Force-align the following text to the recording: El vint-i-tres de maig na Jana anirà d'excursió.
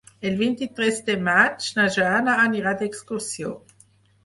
El 0.27 0.37
vint-i-tres 0.37 0.97
de 1.09 1.17
maig 1.27 1.67
na 1.77 1.87
Jana 1.97 2.35
anirà 2.47 2.75
d'excursió. 2.83 3.55